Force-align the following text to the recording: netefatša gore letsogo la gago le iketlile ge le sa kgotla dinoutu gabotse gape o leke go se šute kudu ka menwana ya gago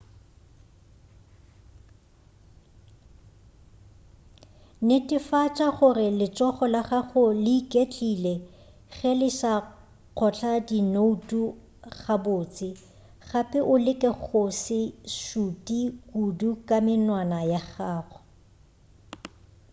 netefatša 4.87 5.67
gore 5.77 6.07
letsogo 6.19 6.65
la 6.73 6.81
gago 6.89 7.23
le 7.43 7.51
iketlile 7.61 8.33
ge 8.95 9.11
le 9.19 9.29
sa 9.39 9.53
kgotla 10.17 10.53
dinoutu 10.67 11.41
gabotse 12.01 12.69
gape 13.27 13.59
o 13.71 13.73
leke 13.85 14.09
go 14.23 14.41
se 14.63 14.79
šute 15.19 15.79
kudu 16.07 16.49
ka 16.67 16.77
menwana 16.85 17.39
ya 17.51 17.61
gago 17.71 18.19